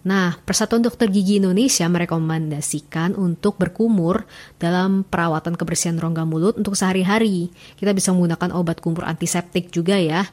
[0.00, 4.24] Nah, Persatuan Dokter Gigi Indonesia merekomendasikan untuk berkumur
[4.56, 7.52] dalam perawatan kebersihan rongga mulut untuk sehari-hari.
[7.76, 10.24] Kita bisa menggunakan obat kumur antiseptik juga ya.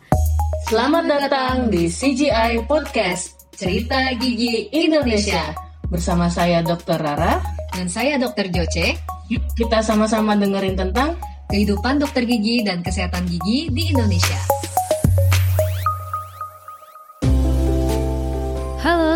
[0.72, 5.52] Selamat datang di CGI Podcast, Cerita Gigi Indonesia.
[5.91, 6.99] Bersama saya Dr.
[6.99, 7.43] Rara.
[7.75, 8.47] Dan saya Dr.
[8.47, 8.95] Joce.
[9.27, 11.20] Yuk kita sama-sama dengerin tentang
[11.52, 14.57] kehidupan dokter gigi dan kesehatan gigi di Indonesia.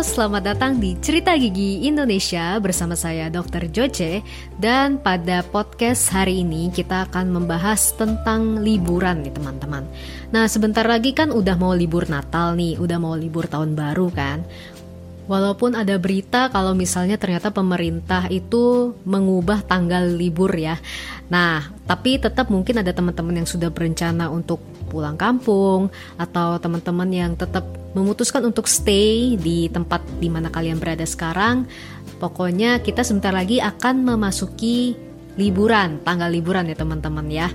[0.02, 3.70] Selamat datang di Cerita Gigi Indonesia bersama saya Dr.
[3.70, 4.18] Joce
[4.58, 9.86] dan pada podcast hari ini kita akan membahas tentang liburan nih teman-teman.
[10.34, 14.42] Nah, sebentar lagi kan udah mau libur Natal nih, udah mau libur tahun baru kan.
[15.30, 20.82] Walaupun ada berita kalau misalnya ternyata pemerintah itu mengubah tanggal libur ya.
[21.30, 25.88] Nah, tapi tetap mungkin ada teman-teman yang sudah berencana untuk pulang kampung
[26.20, 27.64] atau teman-teman yang tetap
[27.96, 31.64] memutuskan untuk stay di tempat di mana kalian berada sekarang.
[32.20, 34.92] Pokoknya kita sebentar lagi akan memasuki
[35.40, 37.48] liburan, tanggal liburan ya teman-teman ya.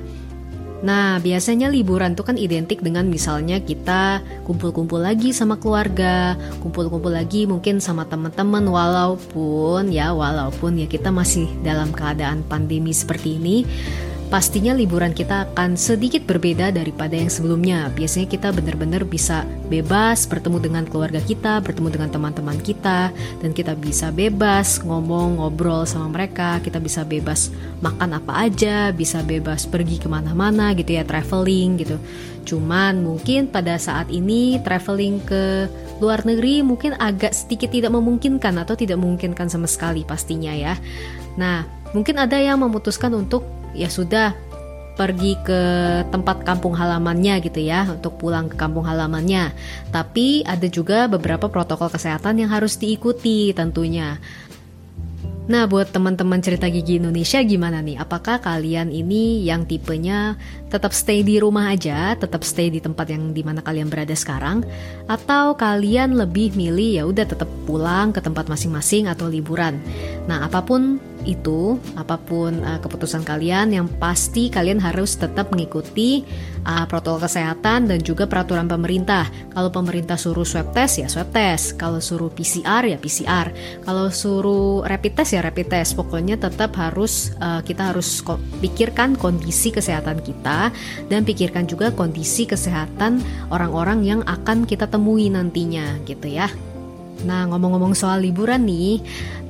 [0.77, 7.49] Nah, biasanya liburan tuh kan identik dengan misalnya kita kumpul-kumpul lagi sama keluarga, kumpul-kumpul lagi
[7.49, 13.65] mungkin sama teman-teman walaupun ya walaupun ya kita masih dalam keadaan pandemi seperti ini
[14.27, 17.87] pastinya liburan kita akan sedikit berbeda daripada yang sebelumnya.
[17.95, 23.73] Biasanya kita benar-benar bisa bebas bertemu dengan keluarga kita, bertemu dengan teman-teman kita, dan kita
[23.79, 29.99] bisa bebas ngomong, ngobrol sama mereka, kita bisa bebas makan apa aja, bisa bebas pergi
[29.99, 31.95] ke mana-mana gitu ya, traveling gitu.
[32.47, 35.67] Cuman mungkin pada saat ini traveling ke
[35.99, 40.79] luar negeri mungkin agak sedikit tidak memungkinkan atau tidak memungkinkan sama sekali pastinya ya.
[41.37, 44.33] Nah, mungkin ada yang memutuskan untuk ya sudah
[44.97, 45.61] pergi ke
[46.09, 49.53] tempat kampung halamannya gitu ya untuk pulang ke kampung halamannya.
[49.93, 54.17] Tapi ada juga beberapa protokol kesehatan yang harus diikuti tentunya.
[55.47, 57.95] Nah, buat teman-teman cerita gigi Indonesia gimana nih?
[57.95, 60.35] Apakah kalian ini yang tipenya
[60.67, 64.67] tetap stay di rumah aja, tetap stay di tempat yang di mana kalian berada sekarang,
[65.07, 69.79] atau kalian lebih milih ya udah tetap pulang ke tempat masing-masing atau liburan?
[70.27, 76.23] Nah, apa pun itu, apa pun uh, keputusan kalian, yang pasti kalian harus tetap mengikuti
[76.63, 79.27] uh, protokol kesehatan dan juga peraturan pemerintah.
[79.51, 83.51] Kalau pemerintah suruh swab test ya swab test, kalau suruh PCR ya PCR,
[83.83, 85.99] kalau suruh rapid test ya rapid test.
[85.99, 90.71] Pokoknya tetap harus uh, kita harus ko pikirkan kondisi kesehatan kita
[91.11, 93.19] dan pikirkan juga kondisi kesehatan
[93.51, 96.47] orang-orang yang akan kita temui nantinya gitu ya.
[97.25, 99.01] Nah, ngomong-ngomong soal liburan nih,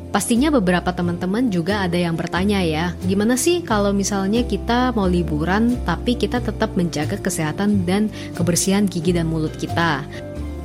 [0.08, 5.76] Pastinya beberapa teman-teman juga ada yang bertanya ya, gimana sih kalau misalnya kita mau liburan
[5.84, 10.08] tapi kita tetap menjaga kesehatan dan kebersihan gigi dan mulut kita?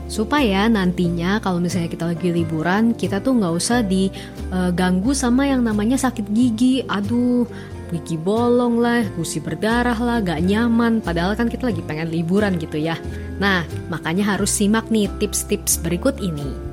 [0.07, 5.97] Supaya nantinya kalau misalnya kita lagi liburan, kita tuh nggak usah diganggu sama yang namanya
[5.99, 6.85] sakit gigi.
[6.85, 7.49] Aduh,
[7.93, 11.01] gigi bolong lah, gusi berdarah lah, gak nyaman.
[11.01, 13.01] Padahal kan kita lagi pengen liburan gitu ya.
[13.41, 16.72] Nah, makanya harus simak nih tips-tips berikut ini.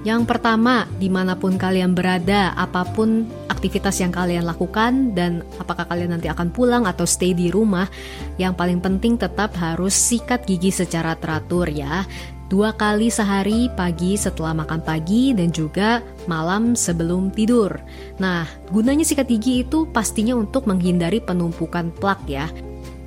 [0.00, 5.84] Yang pertama, di mana pun kalian berada, apa pun aktivitas yang kalian lakukan dan apakah
[5.84, 7.84] kalian nanti akan pulang atau stay di rumah,
[8.40, 12.08] yang paling penting tetap harus sikat gigi secara teratur ya.
[12.48, 17.76] Dua kali sehari, pagi setelah makan pagi dan juga malam sebelum tidur.
[18.18, 22.48] Nah, gunanya sikat gigi itu pastinya untuk menghindari penumpukan plak ya.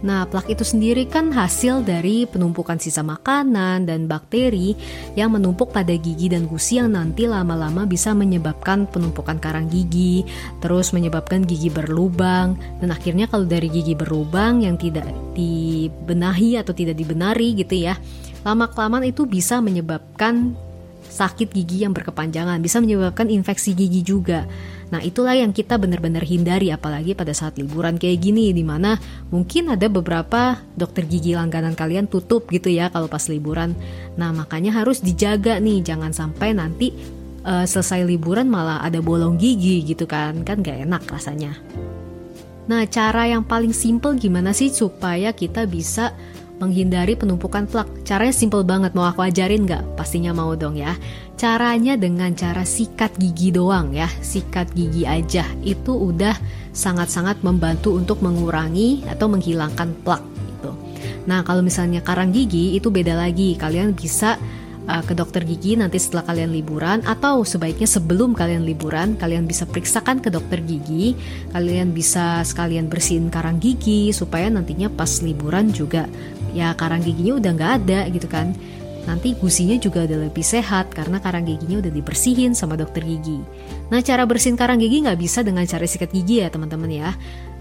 [0.04, 4.76] Nah, plak itu sendiri kan hasil dari penumpukan sisa makanan dan bakteri
[5.16, 10.28] yang menumpuk pada gigi dan gusi yang nanti lama-lama bisa menyebabkan penumpukan karang gigi,
[10.60, 15.08] terus menyebabkan gigi berlubang, dan akhirnya kalau dari gigi berlubang yang tidak
[15.40, 17.96] dibenahi atau tidak dibenari gitu ya,
[18.44, 20.52] lama-kelamaan itu bisa menyebabkan
[21.14, 24.44] sakit gigi yang berkepanjangan, bisa menyebabkan infeksi gigi juga.
[24.94, 28.94] Nah, itulah yang kita benar-benar hindari apalagi pada saat liburan kayak gini di mana
[29.34, 33.74] mungkin ada beberapa dokter gigi langganan kalian tutup gitu ya kalau pas liburan.
[34.22, 36.94] Nah, makanya harus dijaga nih jangan sampai nanti
[37.42, 40.46] uh, selesai liburan malah ada bolong gigi gitu kan.
[40.46, 41.58] Kan gak enak rasanya.
[42.70, 46.14] Nah, cara yang paling simple gimana sih supaya kita bisa
[46.62, 48.06] menghindari penumpukan plak.
[48.06, 49.98] Caranya simple banget, mau aku ajarin nggak?
[49.98, 50.94] Pastinya mau dong ya.
[51.40, 55.44] Caranya dengan cara sikat gigi doang ya, sikat gigi aja.
[55.66, 56.38] Itu udah
[56.74, 60.72] sangat-sangat membantu untuk mengurangi atau menghilangkan plak gitu.
[61.26, 64.38] Nah kalau misalnya karang gigi itu beda lagi, kalian bisa
[64.88, 69.64] uh, ke dokter gigi nanti setelah kalian liburan atau sebaiknya sebelum kalian liburan kalian bisa
[69.68, 71.16] periksakan ke dokter gigi
[71.56, 76.08] kalian bisa sekalian bersihin karang gigi supaya nantinya pas liburan juga
[76.54, 78.54] ya karang giginya udah nggak ada gitu kan
[79.04, 83.40] nanti gusinya juga udah lebih sehat karena karang giginya udah dibersihin sama dokter gigi.
[83.92, 87.12] Nah cara bersihin karang gigi nggak bisa dengan cara sikat gigi ya teman-teman ya.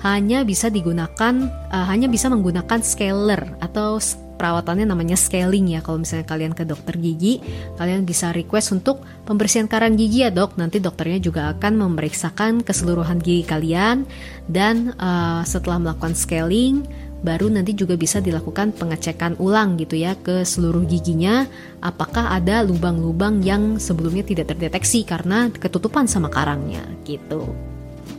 [0.02, 1.34] Hanya bisa digunakan,
[1.70, 4.02] uh, hanya bisa menggunakan scaler atau
[4.42, 7.38] perawatannya namanya scaling ya kalau misalnya kalian ke dokter gigi
[7.78, 13.22] kalian bisa request untuk pembersihan karang gigi ya dok nanti dokternya juga akan memeriksakan keseluruhan
[13.22, 14.02] gigi kalian
[14.50, 16.82] dan uh, setelah melakukan scaling
[17.22, 21.46] baru nanti juga bisa dilakukan pengecekan ulang gitu ya ke seluruh giginya
[21.78, 27.54] apakah ada lubang-lubang yang sebelumnya tidak terdeteksi karena ketutupan sama karangnya gitu.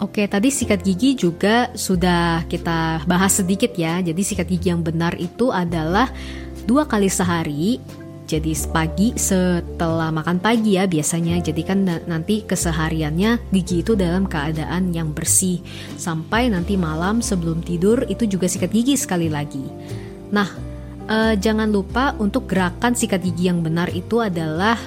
[0.01, 4.01] Oke, tadi sikat gigi juga sudah kita bahas sedikit ya.
[4.01, 6.09] Jadi sikat gigi yang benar itu adalah
[6.65, 7.77] dua kali sehari
[8.23, 11.43] jadi pagi setelah makan pagi ya biasanya.
[11.43, 15.59] Jadi kan nanti kesehariannya gigi itu dalam keadaan yang bersih.
[15.99, 19.63] Sampai nanti malam sebelum tidur itu juga sikat gigi sekali lagi.
[20.31, 20.47] Nah
[21.11, 24.79] eh, jangan lupa untuk gerakan sikat gigi yang benar itu adalah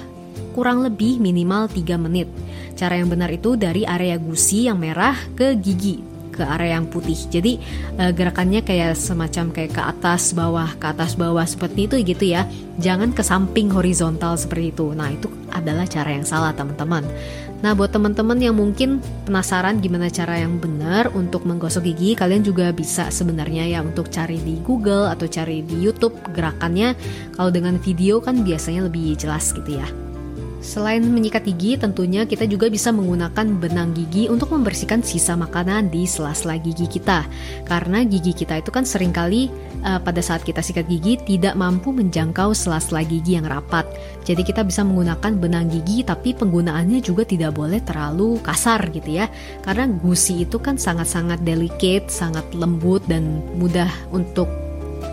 [0.57, 2.27] kurang lebih minimal 3 menit.
[2.73, 7.17] Cara yang benar itu dari area gusi yang merah ke gigi ke area yang putih.
[7.17, 7.57] Jadi
[7.97, 12.45] uh, gerakannya kayak semacam kayak ke atas bawah ke atas bawah seperti itu gitu ya.
[12.77, 14.93] Jangan ke samping horizontal seperti itu.
[14.93, 17.01] Nah, itu adalah cara yang salah, teman-teman.
[17.65, 22.69] Nah, buat teman-teman yang mungkin penasaran gimana cara yang benar untuk menggosok gigi, kalian juga
[22.69, 26.93] bisa sebenarnya ya untuk cari di Google atau cari di YouTube gerakannya.
[27.33, 30.06] Kalau dengan video kan biasanya lebih jelas gitu ya.
[30.57, 36.09] Selain menyikat gigi, tentunya kita juga bisa menggunakan benang gigi untuk membersihkan sisa makanan di
[36.09, 37.29] sela-sela gigi kita.
[37.63, 39.53] Karena gigi kita itu kan sering kali
[39.85, 43.85] uh, pada saat kita sikat gigi tidak mampu menjangkau sela-sela gigi yang rapat.
[44.25, 49.29] Jadi kita bisa menggunakan benang gigi tapi penggunaannya juga tidak boleh terlalu kasar gitu ya.
[49.61, 54.66] Karena gusi itu kan sangat-sangat delicate, sangat lembut dan mudah untuk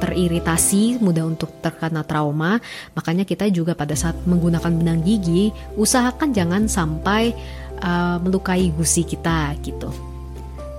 [0.04, 2.60] teriritasi, mudah untuk terkena trauma.
[2.92, 5.48] Makanya kita juga pada saat menggunakan benang gigi,
[5.80, 7.32] usahakan jangan sampai
[7.80, 9.88] uh, melukai gusi kita gitu.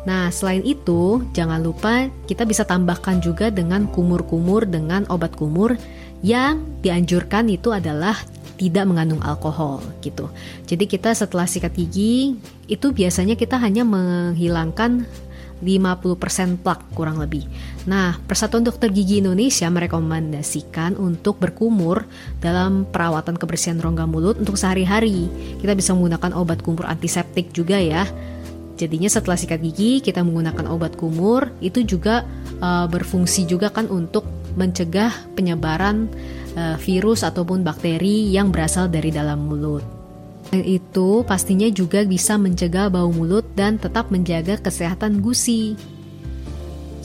[0.06, 5.74] Nah, selain itu, jangan lupa kita bisa tambahkan juga dengan kumur-kumur dengan obat kumur
[6.22, 8.14] yang dianjurkan itu adalah
[8.56, 10.32] tidak mengandung alkohol gitu.
[10.70, 12.40] Jadi kita setelah sikat gigi
[12.72, 15.04] itu biasanya kita hanya menghilangkan
[15.66, 17.50] 50% plak kurang lebih.
[17.90, 22.06] Nah, Persatuan Dokter Gigi Indonesia merekomendasikan untuk berkumur
[22.38, 25.26] dalam perawatan kebersihan rongga mulut untuk sehari-hari.
[25.58, 28.06] Kita bisa menggunakan obat kumur antiseptik juga ya.
[28.76, 32.28] Jadinya setelah sikat gigi kita menggunakan obat kumur itu juga
[32.60, 34.28] uh, berfungsi juga kan untuk
[34.60, 36.12] mencegah penyebaran
[36.60, 39.95] uh, virus ataupun bakteri yang berasal dari dalam mulut
[40.54, 45.80] itu pastinya juga bisa mencegah bau mulut dan tetap menjaga kesehatan gusi.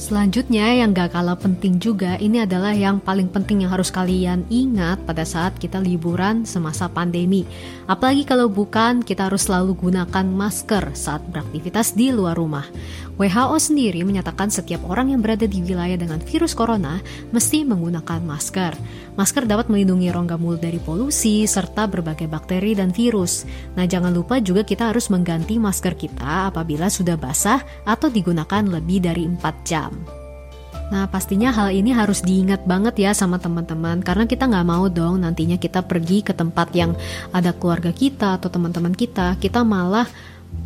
[0.00, 4.96] Selanjutnya yang gak kalah penting juga ini adalah yang paling penting yang harus kalian ingat
[5.04, 7.44] pada saat kita liburan semasa pandemi.
[7.84, 12.64] Apalagi kalau bukan kita harus selalu gunakan masker saat beraktivitas di luar rumah.
[13.20, 17.04] WHO sendiri menyatakan setiap orang yang berada di wilayah dengan virus corona
[17.36, 18.72] mesti menggunakan masker.
[19.20, 23.44] Masker dapat melindungi rongga mulut dari polusi serta berbagai bakteri dan virus.
[23.76, 29.04] Nah, jangan lupa juga kita harus mengganti masker kita apabila sudah basah atau digunakan lebih
[29.04, 29.92] dari 4 jam.
[30.90, 35.22] Nah pastinya hal ini harus diingat banget ya sama teman-teman karena kita nggak mau dong
[35.22, 36.98] nantinya kita pergi ke tempat yang
[37.30, 40.10] ada keluarga kita atau teman-teman kita kita malah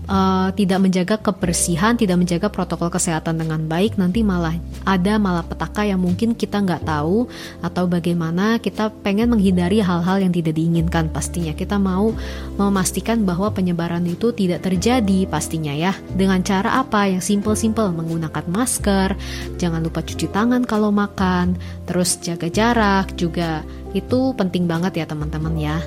[0.09, 5.85] uh, tidak menjaga kebersihan, tidak menjaga protokol kesehatan dengan baik, nanti malah ada malah petaka
[5.85, 7.25] yang mungkin kita nggak tahu
[7.65, 11.57] atau bagaimana kita pengen menghindari hal-hal yang tidak diinginkan pastinya.
[11.57, 12.13] Kita mau
[12.61, 15.97] memastikan bahwa penyebaran itu tidak terjadi pastinya ya.
[16.13, 17.09] Dengan cara apa?
[17.09, 19.17] Yang simple-simple menggunakan masker,
[19.57, 21.57] jangan lupa cuci tangan kalau makan,
[21.89, 23.65] terus jaga jarak juga
[23.95, 25.79] itu penting banget ya teman-teman ya.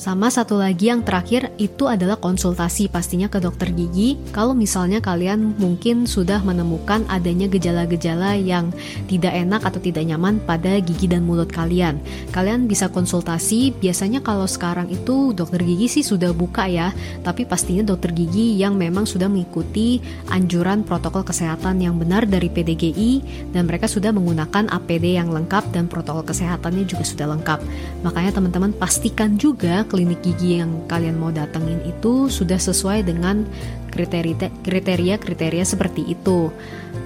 [0.00, 5.52] Sama satu lagi yang terakhir itu adalah konsultasi pastinya ke dokter gigi kalau misalnya kalian
[5.60, 8.72] mungkin sudah menemukan adanya gejala-gejala yang
[9.12, 12.00] tidak enak atau tidak nyaman pada gigi dan mulut kalian.
[12.32, 17.84] Kalian bisa konsultasi, biasanya kalau sekarang itu dokter gigi sih sudah buka ya, tapi pastinya
[17.92, 20.00] dokter gigi yang memang sudah mengikuti
[20.32, 23.12] anjuran protokol kesehatan yang benar dari PDGI
[23.52, 27.60] dan mereka sudah menggunakan APD yang lengkap dan protokol kesehatannya juga sudah lengkap.
[28.00, 33.42] Makanya teman-teman pastikan juga klinik gigi yang kalian mau datengin itu sudah sesuai dengan
[33.90, 36.54] kriteria-kriteria seperti itu.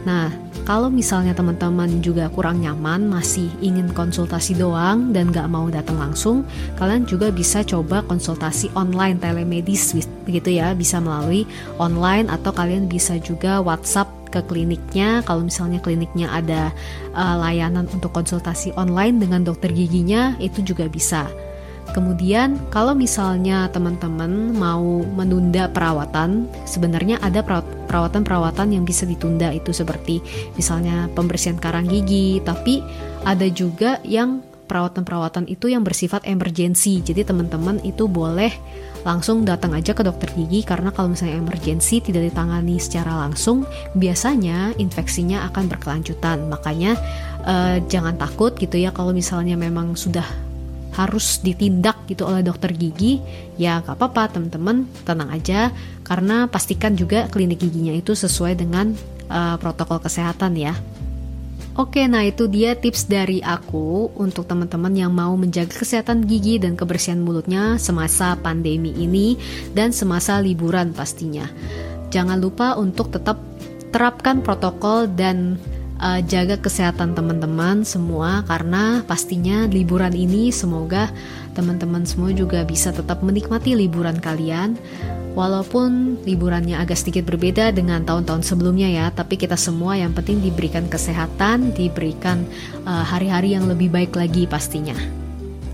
[0.05, 0.29] Nah,
[0.69, 6.45] kalau misalnya teman-teman juga kurang nyaman, masih ingin konsultasi doang dan gak mau datang langsung,
[6.76, 11.49] kalian juga bisa coba konsultasi online telemedis begitu ya, bisa melalui
[11.81, 15.21] online atau kalian bisa juga WhatsApp ke kliniknya.
[15.29, 16.73] Kalau misalnya kliniknya ada
[17.12, 21.29] uh, layanan untuk konsultasi online dengan dokter giginya, itu juga bisa.
[21.95, 27.39] Kemudian kalau misalnya teman-teman mau menunda perawatan, sebenarnya ada
[27.87, 30.19] perawatan-perawatan yang bisa ditunda itu seperti
[30.59, 32.83] misalnya pembersihan karang gigi, tapi
[33.23, 36.99] ada juga yang perawatan-perawatan itu yang bersifat emergensi.
[36.99, 38.51] Jadi teman-teman itu boleh
[39.07, 44.75] langsung datang aja ke dokter gigi karena kalau misalnya emergensi tidak ditangani secara langsung, biasanya
[44.81, 46.51] infeksinya akan berkelanjutan.
[46.51, 46.99] Makanya
[47.47, 50.27] uh, jangan takut gitu ya kalau misalnya memang sudah
[50.95, 53.19] harus ditindak gitu oleh dokter gigi,
[53.59, 55.75] ya gak apa-apa teman-teman tenang aja
[56.07, 58.95] karena pastikan juga klinik giginya itu sesuai dengan
[59.29, 60.75] uh, protokol kesehatan ya.
[61.75, 66.79] Oke, nah itu dia tips dari aku untuk teman-teman yang mau menjaga kesehatan gigi dan
[66.79, 69.35] kebersihan mulutnya semasa pandemi ini
[69.75, 71.51] dan semasa liburan pastinya.
[72.15, 73.43] Jangan lupa untuk tetap
[73.91, 75.59] terapkan protokol dan
[76.01, 81.13] uh, jaga kesehatan teman-teman semua karena pastinya liburan ini semoga
[81.53, 84.79] teman-teman semua juga bisa tetap menikmati liburan kalian
[85.35, 90.87] Walaupun liburannya agak sedikit berbeda dengan tahun-tahun sebelumnya ya, tapi kita semua yang penting diberikan
[90.87, 92.47] kesehatan, diberikan
[92.87, 95.24] eh, hari-hari uh, yang lebih baik lagi pastinya.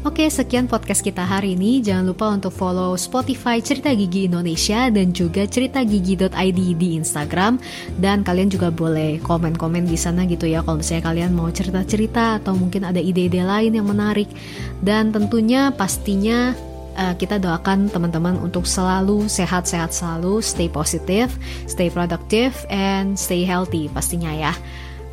[0.00, 1.84] Oke, sekian podcast kita hari ini.
[1.84, 7.60] Jangan lupa untuk follow Spotify Cerita Gigi Indonesia dan juga ceritagigi.id di Instagram.
[8.00, 12.56] Dan kalian juga boleh komen-komen di sana gitu ya kalau misalnya kalian mau cerita-cerita atau
[12.56, 14.32] mungkin ada ide-ide lain yang menarik.
[14.80, 16.56] Dan tentunya pastinya
[16.96, 21.28] uh, kita doakan teman-teman untuk selalu sehat-sehat selalu, stay positif,
[21.68, 24.56] stay productive, and stay healthy pastinya ya.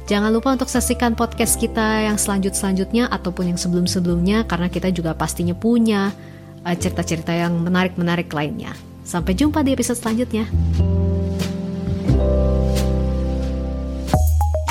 [0.08, 5.52] Jangan lupa untuk saksikan podcast kita yang selanjut-selanjutnya ataupun yang sebelum-sebelumnya karena kita juga pastinya
[5.52, 6.16] punya
[6.64, 8.72] eh, cerita-cerita uh, yang menarik-menarik lainnya.
[9.04, 10.48] Sampai jumpa di episode selanjutnya.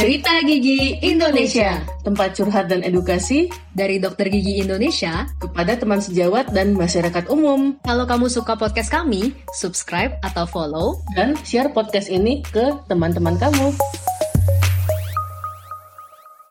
[0.01, 6.77] Cerita Gigi Indonesia, tempat curhat dan edukasi dari dokter gigi Indonesia kepada teman sejawat dan
[6.77, 7.77] masyarakat umum.
[7.85, 13.73] Kalau kamu suka podcast kami, subscribe atau follow dan share podcast ini ke teman-teman kamu.